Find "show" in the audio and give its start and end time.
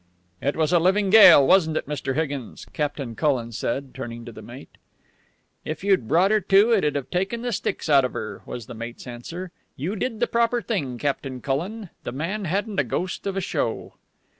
13.41-13.93